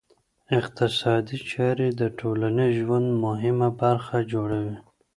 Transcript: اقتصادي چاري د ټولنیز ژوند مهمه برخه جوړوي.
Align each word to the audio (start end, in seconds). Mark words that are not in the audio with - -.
اقتصادي 0.59 1.37
چاري 1.51 1.89
د 1.99 2.01
ټولنیز 2.19 2.71
ژوند 2.79 3.07
مهمه 3.25 3.69
برخه 3.81 4.17
جوړوي. 4.31 4.75